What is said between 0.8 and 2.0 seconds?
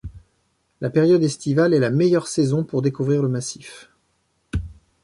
période estivale est la